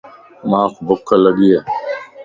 مانک 0.49 0.73
ڀک 0.87 1.07
لڳي 1.23 1.47
ائي 1.55 1.59